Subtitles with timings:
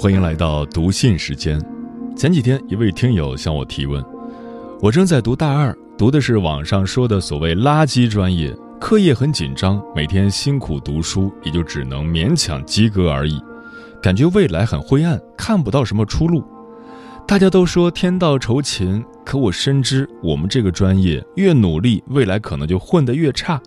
[0.00, 1.60] 欢迎来到读信时间。
[2.16, 4.00] 前几天，一位听友向我提问：
[4.80, 13.42] 我正在读大二，读的是网上说的所谓“垃圾专业”，课业很紧张，每天辛苦读书，也就只能勉强及格而已，
[14.00, 16.44] 感觉未来很灰暗，看不到什么出路。
[17.26, 23.60] 大家都说天道酬勤，可我深知我们这个专业越努力，未来可能就混得越差。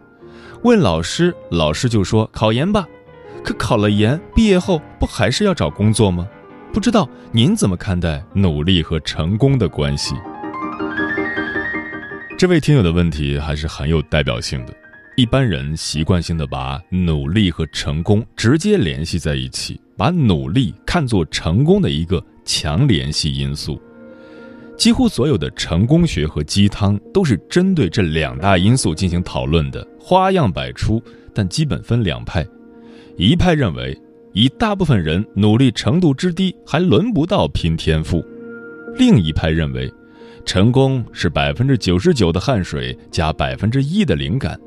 [0.64, 2.88] 问老师，老师就说考研吧。
[3.44, 6.28] 可考了研，毕业后不还是要找工作吗？
[6.72, 10.16] 不知道您怎么看待努力和成功的关系？
[12.38, 14.73] 这位听友的问题还是很有代表性的。
[15.17, 23.80] 一般人习惯性的把努力和成功直接联系在一起，把努力看作成功的一个强联系因素。
[24.78, 31.03] 几乎所有的成功学和鸡汤都是针对这两大因素进行讨论的，花样百出，
[31.36, 32.47] 但基本分两派。
[33.17, 33.98] 一派认为，
[34.34, 38.22] 以大部分人努力程度之低，还轮不到拼天赋；
[38.98, 39.92] 另一派认为，
[40.45, 44.59] 成功是百分之九十九的汗水加百分之一的灵感，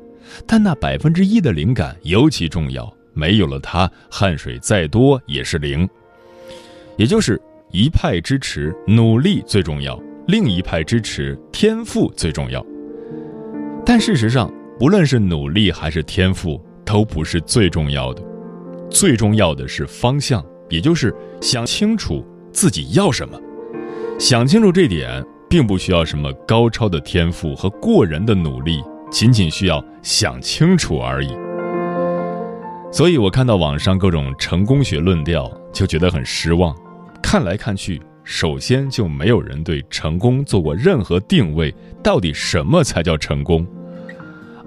[0.47, 5.87] 但那百分之一的灵感尤其重要，没有了它，汗水再多也是零。
[6.97, 7.41] 也就是
[7.71, 12.65] 一派支持努力最重要，另一派支持天赋最重要。
[13.85, 14.49] 但事实上，
[14.79, 18.23] 不论是努力还是天赋，都不是最重要的。
[18.89, 23.39] 最重要的是方向，也就是想清楚自己要什么。
[24.17, 28.81] 想清楚这点，并不需要什么高超的天赋和过人的努力，
[29.11, 31.29] 仅仅需要想清楚而已。
[32.91, 36.73] 所以我看到网上各种成功学论调，就觉得很失望。
[37.21, 43.67] 看来看去，首先就没有人对成功做过任何定位，到底什么才叫成功？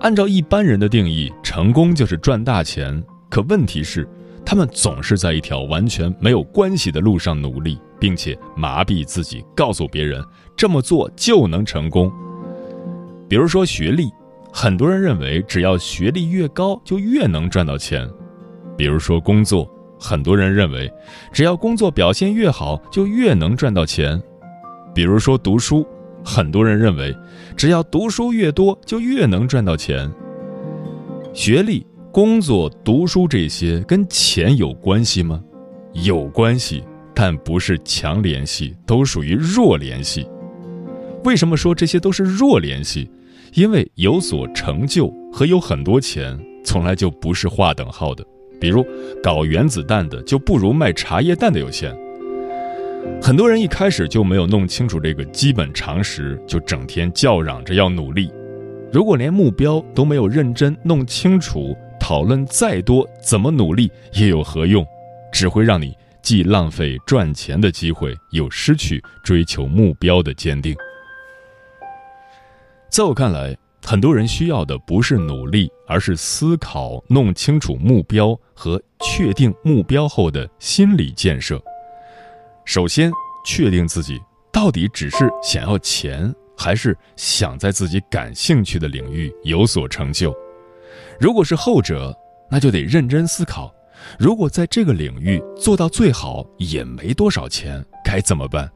[0.00, 3.02] 按照一般人的定义，成功就是赚大钱。
[3.28, 4.08] 可问题是。
[4.46, 10.24] 他们总是在一条完全没有关系的路上努力，并且麻痹自己，告诉别人
[10.56, 12.10] 这么做就能成功。
[13.28, 14.08] 比如说学历，
[14.50, 18.08] 很多人认为只要学历越高就越能赚到钱；
[18.74, 20.90] 比如说工作，很多人认为
[21.30, 24.18] 只要工作表现越好就越能赚到钱；
[24.94, 25.86] 比如说读书，
[26.24, 27.14] 很多人认为
[27.54, 30.10] 只要读书越多就越能赚到钱。
[31.34, 31.86] 学历。
[32.18, 35.40] 工作、读书这些跟钱有关系吗？
[35.92, 36.82] 有关系，
[37.14, 40.26] 但不是强联系，都属于弱联系。
[41.22, 43.08] 为什么说这些都是弱联系？
[43.52, 48.26] 因为有所成就和有很多钱从来就不是划等号的。
[48.60, 48.84] 比如
[49.22, 51.96] 搞原子弹的就不如卖茶叶蛋的有钱。
[53.22, 58.28] 很多人一开始就没有弄清楚这个基本常识，就整天叫嚷着要努力。
[58.92, 61.76] 如果连目标都没有认真弄清楚，
[62.08, 64.82] 讨论再多，怎么努力也有何用？
[65.30, 70.74] 只会让你既浪费赚钱的机会，又失去追求目标的坚定。
[72.88, 73.54] 在我看来，
[73.84, 81.62] 很多人需要的不是努力，而是思考、弄清楚目标和确定目标后的心理建设。
[82.64, 83.12] 首先，
[83.44, 84.18] 确定自己
[84.50, 90.34] 到底只是想要钱，还是想在自己感兴趣的领域有所成就。
[91.20, 92.16] 如果是后者，
[92.50, 93.74] 那就得认真思考：
[94.18, 98.70] 如果在这个领域做到最好也没多少钱，该怎么办？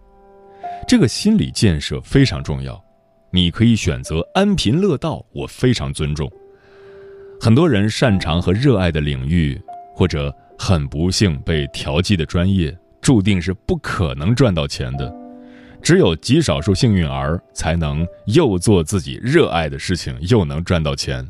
[0.88, 2.82] 这个心理建设非常重要。
[3.30, 6.30] 你可以选择安贫乐道，我非常尊重。
[7.40, 9.60] 很多人擅长和热爱的领域，
[9.94, 15.12] 或者很不幸被调剂的专业，注定是不可能赚到钱的。
[15.80, 21.26] 只有极少数幸运儿才能又做自己热爱的事情，又能赚到钱。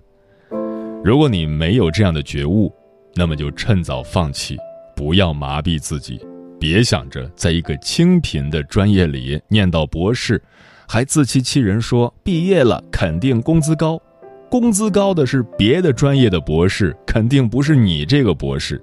[1.05, 2.73] 如果你没有这样的觉悟，
[3.17, 4.57] 那么就趁早放弃，
[4.95, 6.21] 不要麻痹自己，
[6.61, 10.41] 别想着在一个清贫的专业里念到博士，
[10.87, 14.01] 还自欺欺人说毕业了肯定工资高。
[14.49, 18.81] 工资高的是别的专业的博士，肯定不是你这个博士。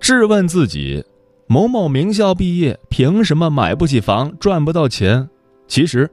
[0.00, 1.04] 质问自己，
[1.46, 5.28] 某某名校毕业，凭什么买不起房、赚不到钱？
[5.68, 6.10] 其实，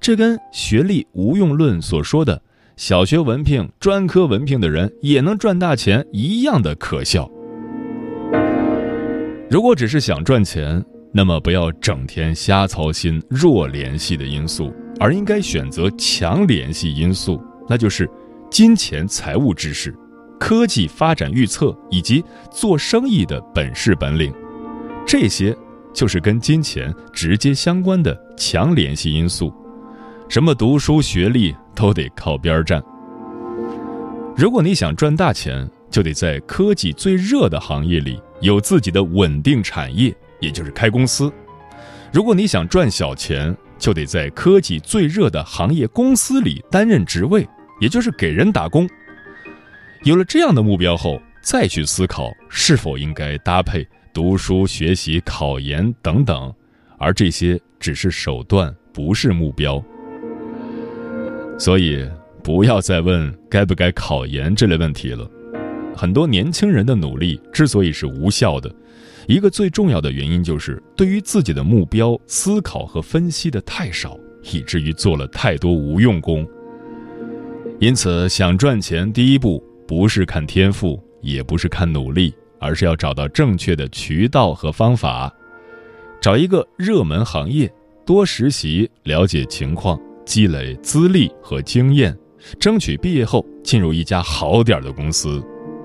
[0.00, 2.42] 这跟学历无用论所说的
[2.76, 7.26] “小学文凭、专科文凭的人也能赚大钱”一样的可笑。
[9.48, 17.42] 如果只是想赚钱，那么不要整天瞎操心弱联系的因素，而应该选择强联系因素。
[17.66, 18.06] 那就是
[18.50, 19.94] 金钱财务知识、
[20.38, 24.30] 科技发展预测以及做生意的本事本领，
[25.06, 25.56] 这些
[25.94, 29.50] 就是跟金钱直接相关的强联系因素。
[30.28, 32.82] 什么读书学历都得靠边站。
[34.36, 41.30] 如果你想赚大钱，就得在科技最热的行业里有自己的稳定产业，也就是开公司；
[42.12, 47.46] 如果你想赚小钱，就得在科技最热的行业公司里担任职位。
[47.78, 48.88] 也就是给人打工。
[50.02, 56.50] 有了这样的目标后，再去思考是否应该搭配读书、学习、考研等等，
[56.96, 59.84] 而这些只是手段，不是目标。
[61.58, 62.06] 所以，
[62.42, 65.28] 不要再问该不该考研这类问题了。
[65.96, 68.70] 很多年轻人的努力之所以是无效的，
[69.26, 74.18] 一个最重要的原因就是对于自己的目标思考和分析的太少，
[74.52, 76.46] 以至于做了太多无用功。
[77.80, 85.34] 因此，想赚钱，第一步不是看天赋，也不是看努力，而是要找到正确的渠道和方法。
[86.20, 87.72] 找一个热门行业，
[88.04, 92.14] 多实习，了解情况，积累资历和经验，
[92.60, 95.42] 争取毕业后进入一家好点的公司，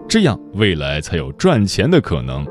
[0.09, 2.45] 这样未来才有赚钱的可能。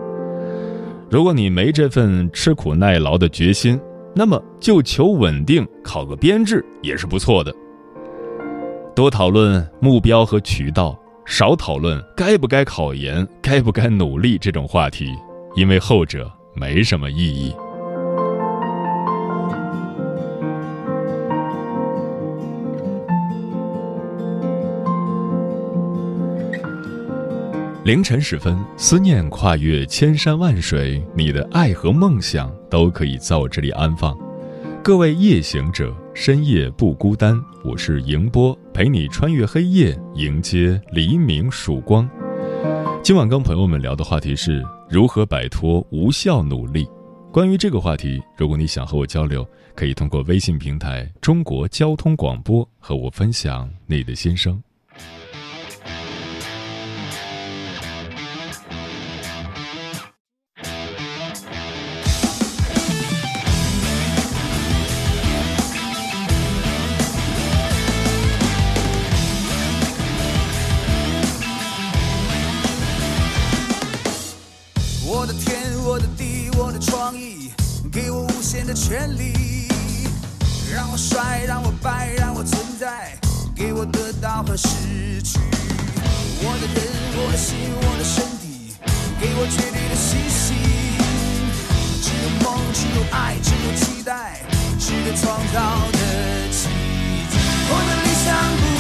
[1.11, 3.79] 如果你没这份吃苦耐劳的决心，
[4.15, 7.53] 那么就求稳定，考个编制也是不错的。
[8.95, 10.97] 多讨论目标和渠道，
[11.27, 15.07] 少讨论该不该考研、该不该努力这种话题，
[15.57, 17.55] 因为后者没什么意义。
[27.91, 34.17] 凌晨时分，思念跨越千山万水，你的爱和梦想都可以在我这里安放。
[34.81, 37.37] 各位夜行者，深夜不孤单。
[37.65, 42.09] 我是迎波，陪你穿越黑夜，迎接黎明曙光。
[43.03, 46.89] 今晚跟朋友们聊的话题是如何摆脱无效努力。
[47.33, 49.45] 关于这个话题，如果你想和我交流，
[49.75, 54.63] 可以通过微信平台“中国交通广播”和我分享你的心声。
[78.81, 79.69] 权利，
[80.75, 83.12] 让我帅，让我败，让我存在，
[83.55, 85.38] 给我得到和失去。
[86.43, 88.73] 我的人，我的心，我的身体，
[89.21, 90.56] 给我绝对的信心。
[92.00, 94.41] 只有梦，只有爱，只有期待，
[94.79, 96.69] 值得创造的奇
[97.31, 97.37] 迹。
[97.69, 98.80] 我的理想不。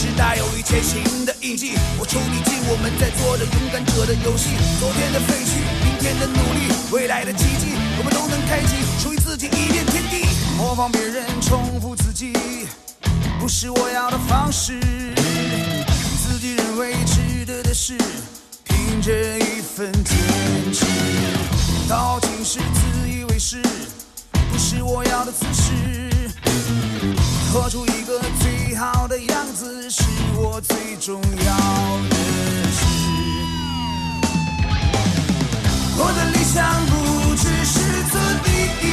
[0.00, 4.48] 时代有一切新的印记，我冲你进，我们在做着勇敢者的游戏。
[4.80, 10.26] 昨天的废墟，明天的努力，未来的奇迹，我们都能开启，属于自己一片天地。
[10.56, 12.32] 模仿别人，重复自己，
[13.38, 14.80] 不是我要的方式。
[16.24, 17.92] 自己认为值得的事，
[18.64, 20.16] 凭着一份坚
[20.72, 20.86] 持，
[21.86, 23.60] 道尽是自以为是。
[24.50, 25.72] 不是我要的姿势，
[27.52, 28.18] 活出一个。
[29.26, 30.02] 样子是
[30.36, 31.56] 我最重要
[32.08, 32.16] 的
[32.72, 32.84] 事。
[35.96, 38.89] 我的理想不只是做第一。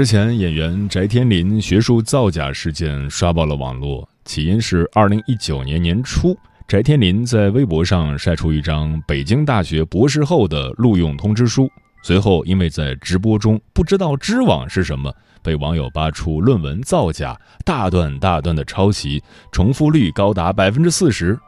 [0.00, 4.08] 之前，演员翟天临学术造假事件刷爆了网络。
[4.24, 6.34] 起因是二零一九年年初，
[6.66, 11.70] 翟天临在微博上晒出一张北京大学博士后的录用通知书，
[12.02, 21.38] 随后因为在直播中不知道知网是什么，被网友扒出论文造假、大段大段的抄袭，重复率高达百分之四十。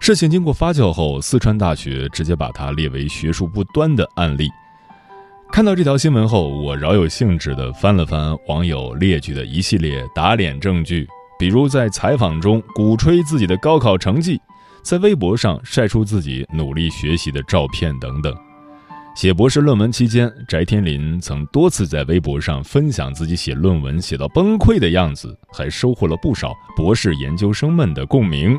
[0.00, 4.48] 事情经过发酵后，四川大学直接把它列为学术不端的案例。
[5.50, 14.40] 看到这条新闻后，我饶有兴致地翻了翻网友列举的一系列打脸证据，比如在采访中鼓吹自己的高考成绩，
[14.82, 18.32] 在微博上晒出自己努力学习的照片等等。
[19.16, 28.56] 写博士论文期间，翟天临曾多次在微博上分享自己写论文写到崩溃的样子，还收获了不少博士研究生们的共鸣。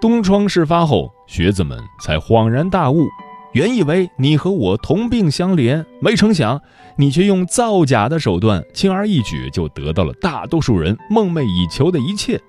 [0.00, 3.06] 东窗事发后，学子们才恍然大悟。
[3.52, 6.60] 原以为你和我同病相怜，没成想
[6.96, 12.40] 你却用造假的手段，轻而易举就得到了大多数人梦寐以求的一切。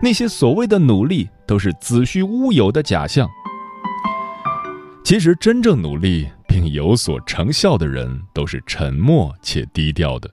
[0.00, 3.28] 那些所谓的努力，都是子虚乌有的假象。
[5.02, 10.30] 其实，真正努力并有所成效的人，都是沉默且低调的。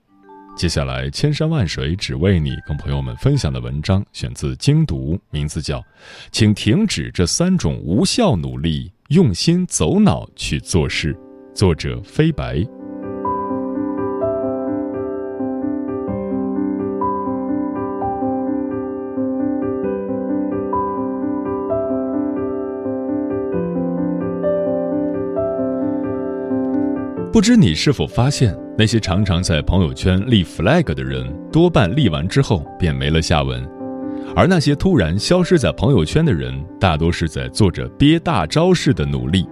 [0.54, 5.80] 接下来，千山万水只为你，跟朋友们分享的文章选自精读，名字叫
[6.30, 8.88] 《请停止这三种无效努力》。
[9.08, 11.14] 用心走脑去做事，
[11.54, 12.64] 作者飞白。
[27.42, 33.68] 知你是否发现，那些常常在朋友圈立 flag 的人，多半立完之后便没了下文。
[34.36, 39.44] 而那些突然消失在朋友圈的人，大多是在做着憋大招式的努力。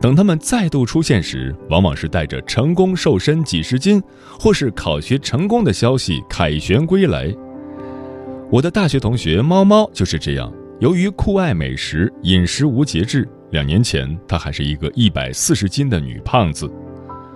[0.00, 4.02] 等他们再度出现时，往往是带着成功瘦身几十斤，
[4.40, 7.32] 或是考学成功的消息凯旋归来。
[8.50, 16.68] 我的大学同学猫猫就是这样，由于酷爱美食，饮食无节制，两年前她还是一个一百四十斤的女胖子。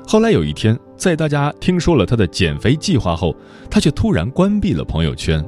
[0.06, 3.34] 后来有一天，在大家听说了她的减肥计划后，
[3.70, 5.42] 她却突然关闭了朋友圈。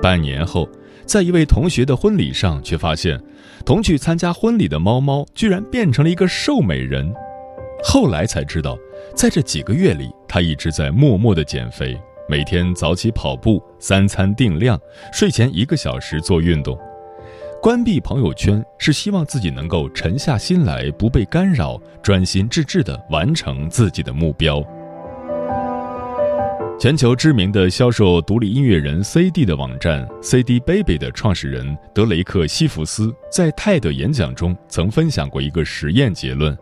[0.00, 0.66] 半年后，
[1.04, 3.20] 在一位同学的婚礼上，却发现
[3.64, 7.12] 同去参加婚礼的猫猫居然变成了一个瘦美人。
[7.84, 8.78] 后来才知道，
[9.14, 14.80] 在这几个月里，他一直在默默的减肥，每天早起跑步，三餐定量，
[15.12, 16.78] 睡前一个小时做运动。
[17.62, 24.64] 关闭朋友圈是希望自己能够沉下心来，不被干扰，专心致志地完成自己的目标。
[26.80, 36.56] 全球知名的销售独立音乐人 CD 的网站 CD Baby 的创始人德雷克·西弗斯在泰德演讲中曾分享过一个实验结论：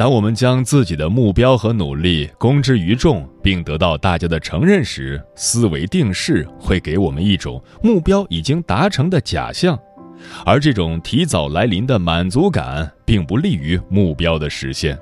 [0.00, 9.78] 当我们将自己的目标和努力公之于众，并得到大家的承认时，思维定势会给我们一种目标已经达成的假象，
[10.46, 14.98] 而这种提早来临的满足感并不利于目标的实现。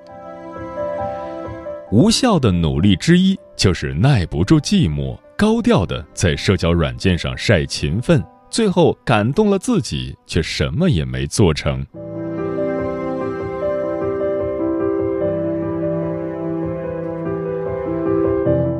[1.93, 3.39] 无效的努力之一。
[3.57, 11.87] 就是耐不住寂寞，高调的在社交软件上晒勤奋，最后感动了自己，却什么也没做成。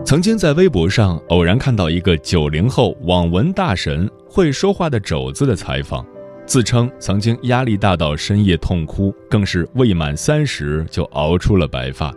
[0.09, 6.03] 曾经在微博上偶然看到一个九零后网文大神会说话的肘子的采访，
[6.47, 12.11] 自称曾经压力大到深夜痛哭，更是未满三十就熬出了白发。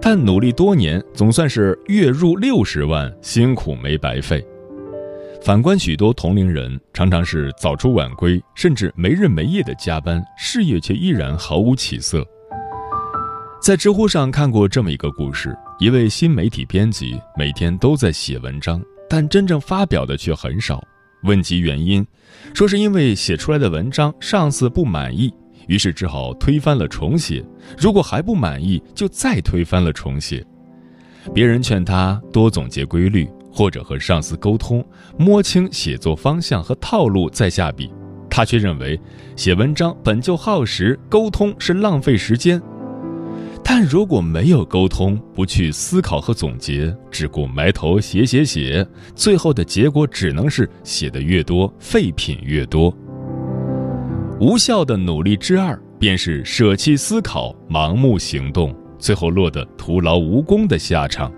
[0.00, 4.44] 但努力多年，总算是月入六十万，辛苦没白费。
[5.40, 12.26] 反观许多同龄人，常常是早出晚归，甚至没日没夜的加班，事业却依然毫无起色。
[13.62, 20.82] 在知乎上看过这么一个故事：一位新媒体编辑每天都在写文章，但真正发表的却很少。
[21.22, 22.04] 问及原因，
[22.52, 25.32] 说是因为写出来的文章上司不满意。
[25.68, 27.40] 于是只好推翻了重写，
[27.78, 30.44] 如果还不满意，就再推翻了重写。
[31.32, 34.84] 别人劝他多总结规律，或者和上司沟通，
[35.16, 37.88] 摸清写作方向和套路再下笔，
[38.28, 39.00] 他却认为
[39.36, 42.60] 写文章本就耗时，沟通是浪费时间。
[43.64, 52.94] 但如果没有沟通，不去思考和总结，只顾埋头写写写，最后的结果只能是写的越多，废品越多。
[54.40, 61.32] 无效的努力之二，便是舍弃思考，盲目行动，最后落得徒劳无功的下场。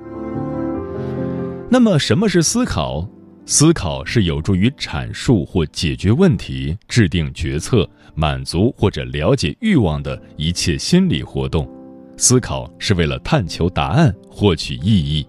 [1.70, 3.08] 那么，什么是思考？
[3.46, 11.68] 思考是有助于阐述或解决问题、制定决策、满足或者了解欲望的一切心理活动。
[12.16, 15.26] 思考是为了探求答案、获取意义。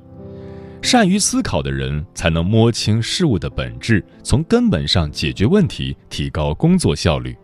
[0.81, 7.35] 善于思考的人才能摸清事物的本质，从根本上解决问题，提高工作效率。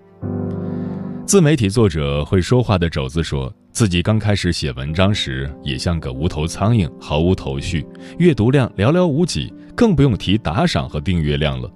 [1.26, 7.84] 自媒体作者会说话的肘子说自己刚开始写文章时，也像个无头苍蝇，毫无头绪，
[8.20, 11.72] 阅读量寥寥无几，更不用提打赏和订阅量了。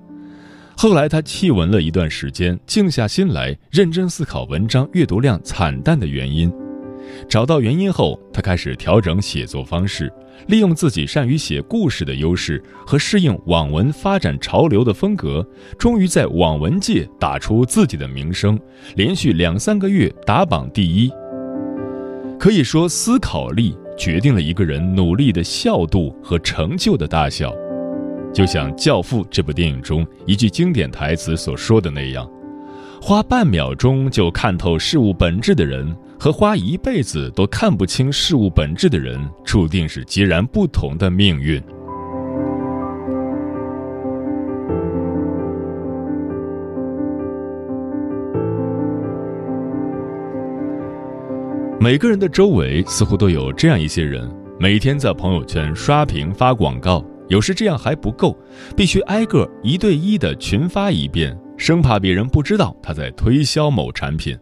[0.77, 6.53] 后来他弃文了一段时间，静下心来，认真思考文章阅读量惨淡的原因。
[7.27, 10.12] 找到原因后，他开始调整写作方式，
[10.48, 15.45] 利用自己善于写故事的优势和适应网文发展潮流的风格，
[15.77, 18.60] 终于在网文界打出自己的名声，
[18.95, 21.12] 连续两三个月打榜第一。
[22.38, 27.53] 可以说，思考力决定了一个人努力的效度和成就的大小。
[28.34, 32.29] 就像《教父》这部电影中一句经典台词所说的那样
[33.01, 35.95] ：“花半秒钟就看透事物本质的人。”
[36.25, 41.62] 和花一辈子都看不清事物本质的人，注定是截然不同的命运。
[51.79, 54.27] 每个人的周围似乎都有这样一些人，
[54.60, 58.36] 每天在朋友圈刷屏发广告，有时这样还不够，
[58.75, 64.36] 必须挨个一对一的群发一遍，生怕别人不知道他在推销某产品。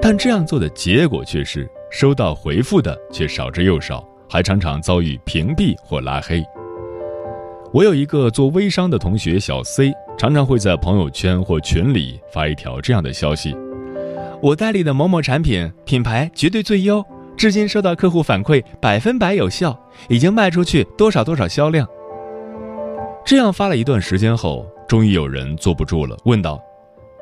[0.00, 6.44] 但这样做的结果却是，收到回复的却少之又少，还常常遭遇屏蔽或拉黑。
[7.72, 13.56] 我有一个做微商的同学小 C，常常会在朋友圈或群里发一条这样的消息
[14.40, 17.04] ：“我代理的某某产品品牌绝对最优，
[17.36, 19.76] 至今收到客户反馈百分百有效，
[20.08, 21.86] 已经卖出去多少多少销量。”
[23.26, 26.62] 这样发了一段时间后，终于有人坐不住了，问道：“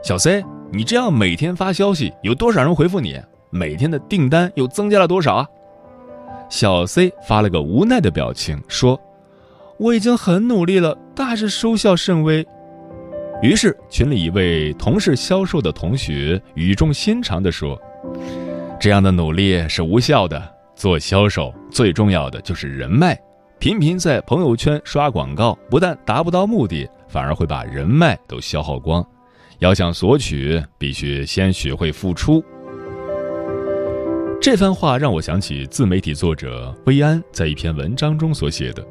[0.04, 3.20] 小 C。”你这样每天发消息，有多少人回复你？
[3.50, 5.46] 每天的订单又增加了多少啊？
[6.48, 9.00] 小 C 发了个无奈的表情，说
[9.78, 12.44] ：“我已经很努力了，但还是收效甚微。”
[13.42, 17.80] 于是群里一位同是销售的同学语重心长地说
[18.80, 20.42] ：“这样的努力是无效的。
[20.74, 23.16] 做销售最重要的就是人脉，
[23.60, 29.04] 频频在朋友圈刷广告，不但达不到目的，反而会把人脉都消耗光。”
[29.58, 32.44] 要想索取，必须先学会付出。
[34.40, 38.86] 这番话让我想起自媒体作者薇安在一篇文章中所写的：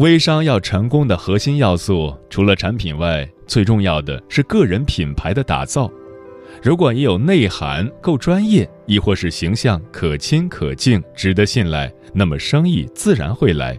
[0.00, 5.88] 微商要成功的核心要素，除了产品外，最重要的是个人品牌的打造。
[6.62, 13.78] 如果你有内涵、够专业，亦或是形象可亲可敬、值得信赖，那么生意自然会来。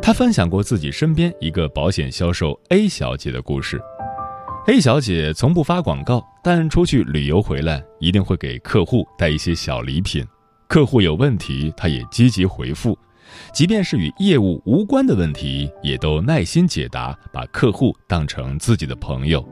[0.00, 3.78] 他分享过自己身边一个保险销售 A 小姐的故事。
[4.68, 10.22] A 小姐从不发广告，但出去旅游回来一定会给客户带一些小礼品。
[10.68, 12.94] 客户有问题，她也积极回复，
[13.54, 19.42] 即便是与业务无关的问题，也都耐心解答，把客户当成自己的朋友。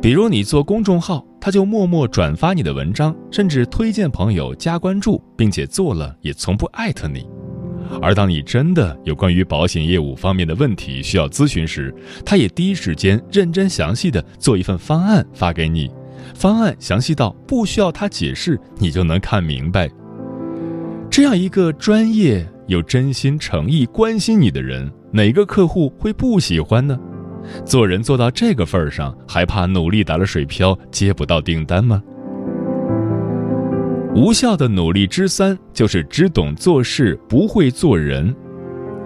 [0.00, 7.28] 比如你做公众号，她就默默转发你的文章，甚至推荐朋友加关注，并且做了也从不艾特你。
[8.00, 15.90] 而当你真的有关于保险业务方面的问题需要咨询时，他也第一时间认真详细的做一份方案发给你，
[16.34, 19.90] 方案详细到不需要他解释你就能看明白。
[21.10, 26.98] 这样一个专业又真心诚意关心你的人，哪个客户会不喜欢呢？
[27.64, 32.00] 做人做到这个份儿上，还怕努力打了水漂接不到订单吗？
[34.14, 38.34] 无效的努力之三，就是只懂做事，不会做人。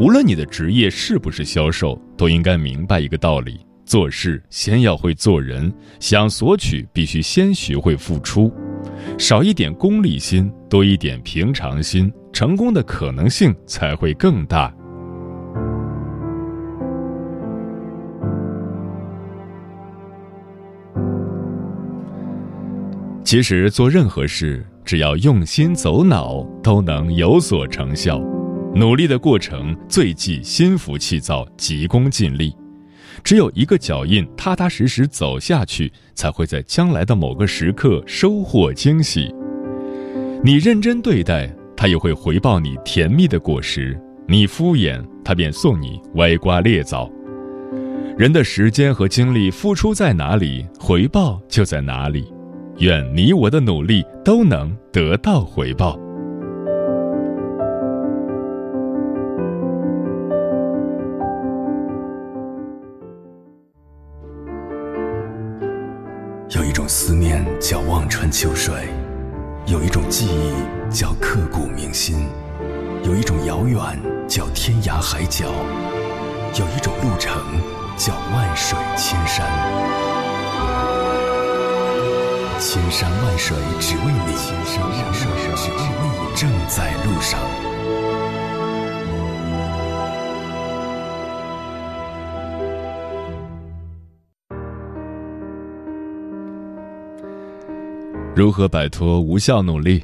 [0.00, 8.52] 无论你的职业是不是销售，都应该明白一个道理：做事先要会做人，想索取必须先学会付出。
[9.18, 14.74] 少一点功利心，多一点平常心，成功的可能性才会更大。
[23.22, 24.64] 其实做任何事。
[24.84, 28.20] 只要用心走脑，都能有所成效。
[28.74, 32.54] 努力的过程最忌心浮气躁、急功近利。
[33.22, 39.32] 只有一个脚印踏踏实实走下去，才会在将来的某个时刻收获惊喜。
[40.42, 47.08] 你认真对待，他也会回报你甜蜜的果实；你敷衍，他便送你歪瓜裂枣。
[48.18, 52.33] 人的时间和精力付出在哪里，回报就在哪里。
[52.78, 55.96] 愿你我的努力都能得到回报。
[66.50, 68.74] 有一种思念叫望穿秋水，
[69.66, 72.26] 有一种记忆叫刻骨铭心，
[73.04, 73.78] 有一种遥远
[74.26, 75.46] 叫天涯海角，
[76.58, 77.40] 有一种路程
[77.96, 79.44] 叫万水千山。
[82.66, 87.38] 千山万水只为你，千山万水只为你，正在路上。
[98.34, 100.02] 如何摆脱无效努力？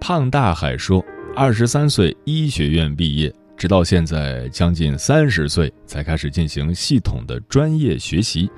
[0.00, 1.04] 胖大海说
[1.36, 8.50] ：“二十三岁医学院毕业，直到现在将近三十岁才开始进行系统的专业学习。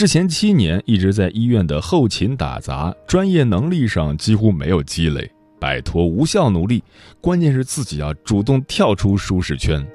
[0.00, 5.30] 之前七年一直在医院的后勤打杂，专业能力上几乎没有积累。
[5.60, 6.82] 摆脱无效努力，
[7.20, 9.86] 关键是自己要主动跳出舒适圈。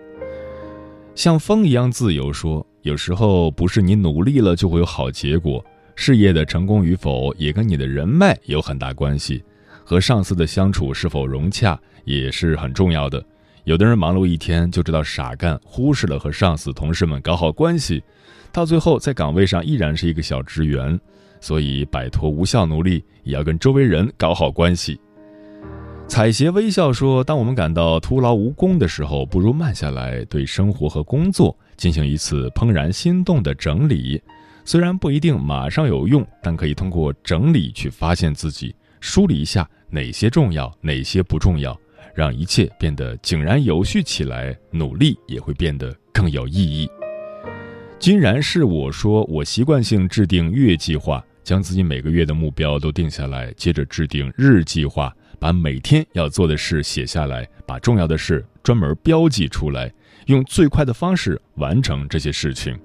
[1.15, 2.31] 像风一样自由。
[2.31, 5.65] 说有时候不是你努力了就会有好结果。”
[5.97, 9.43] 事业的成功与否也跟你的人脉有很大关系，
[9.83, 13.25] 和上司的相处是否融洽也是很重要的。
[13.65, 18.03] 有的人忙碌一天就知道傻干，忽视了和上司同事们搞好关系，
[18.51, 20.99] 到最后在岗位上依然是一个小职员。
[21.41, 24.99] 所以摆脱无效努力，也要跟周围人搞好关系。
[26.07, 34.21] 彩鞋微笑说：“当我们感到徒劳无功的时候，不如慢下来，对生活和工作进行一次怦然心动的整理。”
[34.63, 41.75] 虽然不一定马上有用，但可以通过整理去发现自己，梳理一下哪些重要，哪些不重要，
[42.15, 46.89] 让一切变得井然有序起来，努力也会变得更有意义。
[47.99, 59.91] 竟然是我说，我习惯性制定月计划，将自己每个月的目标都定下来，接着制定日计划，把每天要做的事写下来，把重要的事专门标记出来，
[60.27, 62.79] 用最快的方式完成这些事情。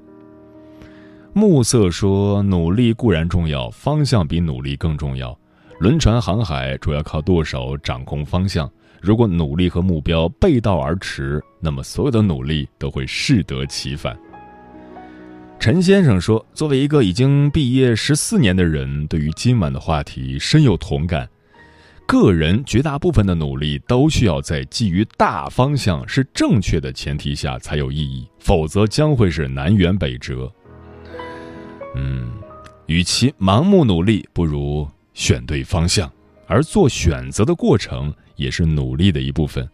[1.32, 5.38] 暮色说：“努力固然重要，方向比努力更重要。
[5.78, 8.70] 轮船航海主要靠舵手掌控方向。
[9.00, 14.18] 如果努力和目标背道而驰，那么所有的努力都会适得其反。”
[15.58, 21.28] 陈先生说：“作为一个已经毕业十四年的人，对于今晚的话题深有同感。
[22.06, 30.50] 个人绝大部分的努力都需要在基于大方向是正确的前提下才有意义，否则将会是南辕北辙。”
[31.94, 32.30] 嗯，
[32.86, 36.10] 与其盲目努力，不如选对方向。
[36.46, 39.68] 而做选择的过程也是努力的一部分。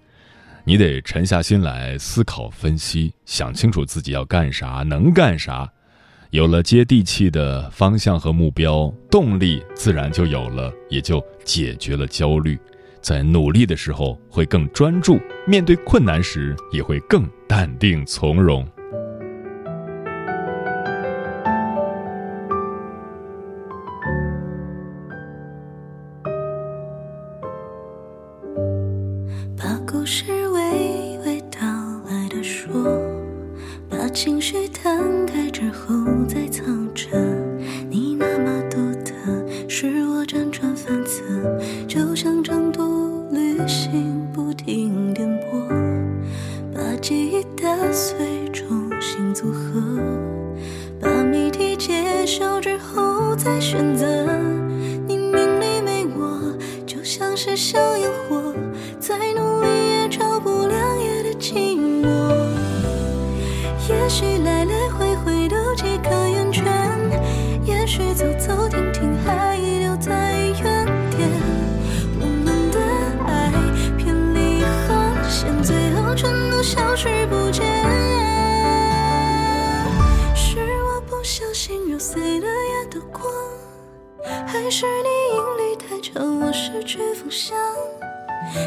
[0.65, 5.71] 你得沉下心来思考分析，想清楚自己要干啥，能干啥。
[6.31, 12.59] 有了接地气的方向和目标，动力自然就有了，也就解决了焦虑。
[13.01, 18.67] 在努力的时候会更专注，面对困难时也会更淡定从容。
[57.49, 58.53] 是小烟火，
[58.99, 62.09] 再努力也照不亮夜的寂寞。
[63.89, 66.65] 也许来来回回兜几个圆圈，
[67.65, 71.31] 也许走走停停还留在原点。
[72.19, 72.81] 我们的
[73.25, 73.53] 爱
[73.97, 77.65] 偏离航线，最后全都消失不见。
[80.35, 83.33] 是我不小心揉碎了夜的光，
[84.49, 85.16] 还是你？
[86.87, 87.59] 去方向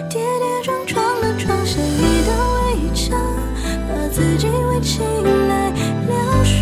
[0.10, 3.18] 跌跌撞撞地撞向你的围墙，
[3.88, 5.70] 把自己围起来
[6.06, 6.62] 疗伤，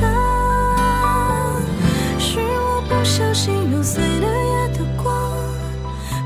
[2.19, 5.33] 是我不小心揉碎了夜的光。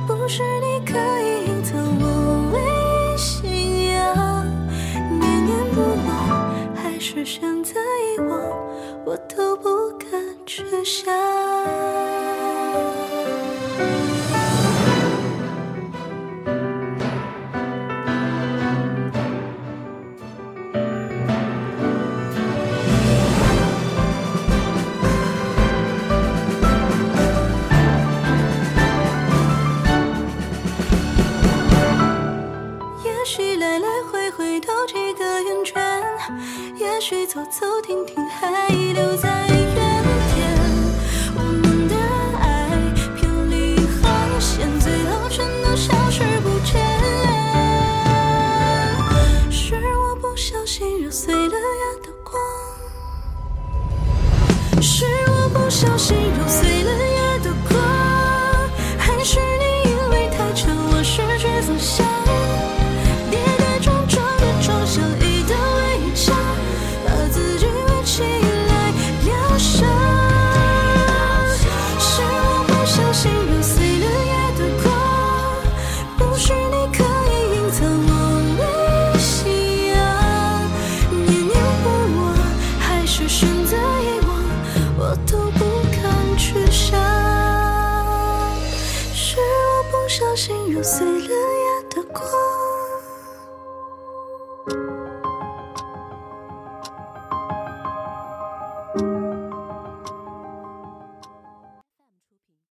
[0.05, 4.45] 不是你可以隐藏我唯一信仰，
[5.17, 8.37] 念念不忘，还是选择遗忘？
[9.05, 10.09] 我都不敢
[10.45, 11.50] 去想。
[54.81, 57.20] 是我不小心揉碎了夜